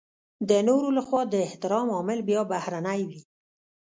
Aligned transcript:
د 0.49 0.51
نورو 0.67 0.87
لخوا 0.97 1.21
د 1.29 1.35
احترام 1.47 1.87
عامل 1.95 2.19
بيا 2.29 2.41
بهرنی 2.51 3.01
وي. 3.09 3.21